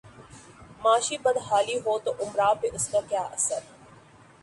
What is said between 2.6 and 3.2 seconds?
پہ اس کا